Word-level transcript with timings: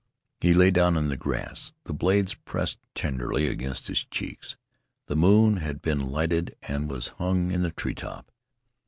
He 0.39 0.55
lay 0.55 0.71
down 0.71 0.97
in 0.97 1.09
the 1.09 1.15
grass. 1.15 1.73
The 1.83 1.93
blades 1.93 2.33
pressed 2.33 2.79
tenderly 2.95 3.45
against 3.45 3.85
his 3.85 4.03
cheek. 4.03 4.43
The 5.05 5.15
moon 5.15 5.57
had 5.57 5.79
been 5.79 6.09
lighted 6.09 6.55
and 6.63 6.89
was 6.89 7.09
hung 7.19 7.51
in 7.51 7.63
a 7.63 7.69
treetop. 7.71 8.31